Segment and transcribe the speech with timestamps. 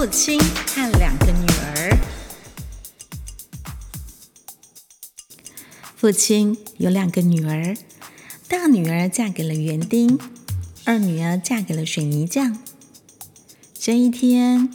[0.00, 1.98] 父亲和两个女儿。
[5.94, 7.76] 父亲有两个女儿，
[8.48, 10.18] 大女儿嫁给了园丁，
[10.86, 12.56] 二女儿嫁给了水泥匠。
[13.74, 14.72] 这一天，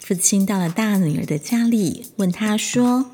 [0.00, 3.10] 父亲到了大女儿的家里，问她说：“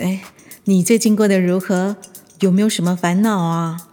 [0.00, 0.24] 哎，
[0.64, 1.98] 你最近过得如何？
[2.40, 3.90] 有没有什么烦恼啊？”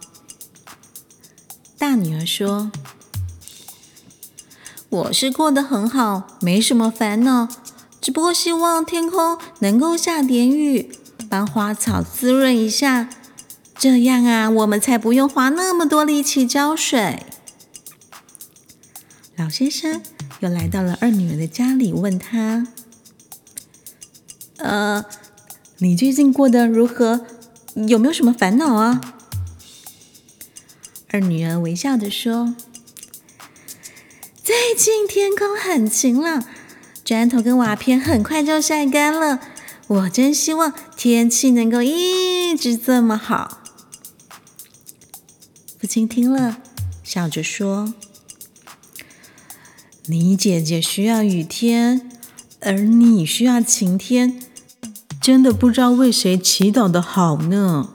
[1.76, 2.72] 大女儿说
[4.90, 7.48] ：“我是过得很好，没什么烦恼，
[8.00, 10.92] 只不过希望天空能够下点雨。”
[11.30, 13.08] 帮花草滋润一下，
[13.78, 17.24] 这样啊，我们才不用花那么多力气浇水。
[19.36, 20.02] 老先生
[20.40, 22.66] 又来到了二女儿的家里，问她
[24.58, 25.04] ：“呃，
[25.78, 27.24] 你最近过得如何？
[27.76, 29.00] 有没有什么烦恼啊？”
[31.12, 32.56] 二女儿微笑着说
[34.70, 36.44] ：“最近天空很晴朗，
[37.04, 39.40] 砖头跟瓦片很快就晒干了。”
[39.88, 43.62] 我真希望天气能够一直这么好。
[45.80, 46.58] 父亲听了，
[47.02, 47.92] 笑着说
[50.06, 52.08] ：“你姐姐需要雨天，
[52.60, 54.40] 而你需要晴天，
[55.20, 57.92] 真的不知道为谁祈祷的好呢。”